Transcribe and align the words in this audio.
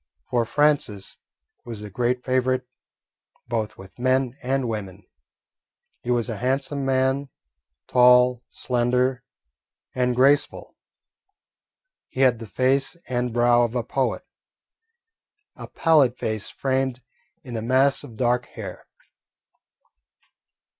For 0.31 0.45
Francis 0.45 1.17
was 1.63 1.83
a 1.83 1.89
great 1.91 2.23
favourite 2.23 2.63
both 3.47 3.77
with 3.77 3.99
men 3.99 4.35
and 4.41 4.67
women. 4.67 5.03
He 6.01 6.09
was 6.09 6.27
a 6.27 6.37
handsome 6.37 6.83
man, 6.83 7.29
tall, 7.87 8.41
slender, 8.49 9.21
and 9.93 10.15
graceful. 10.15 10.75
He 12.07 12.21
had 12.21 12.39
the 12.39 12.47
face 12.47 12.97
and 13.07 13.31
brow 13.31 13.61
of 13.61 13.75
a 13.75 13.83
poet, 13.83 14.25
a 15.55 15.67
pallid 15.67 16.17
face 16.17 16.49
framed 16.49 17.01
in 17.43 17.55
a 17.55 17.61
mass 17.61 18.03
of 18.03 18.17
dark 18.17 18.47
hair. 18.47 18.87